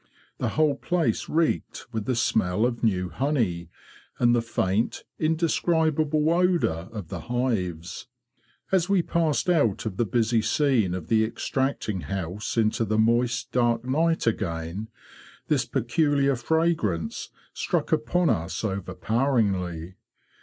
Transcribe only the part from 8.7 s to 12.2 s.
As we passed out of the busy scene of the extracting